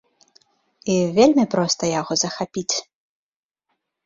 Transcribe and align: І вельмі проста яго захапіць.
І 0.93 0.95
вельмі 1.17 1.45
проста 1.53 1.83
яго 1.99 2.13
захапіць. 2.23 2.75